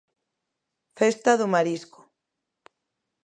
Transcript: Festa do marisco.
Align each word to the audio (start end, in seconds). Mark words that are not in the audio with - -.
Festa 0.97 1.31
do 1.39 1.47
marisco. 1.53 1.99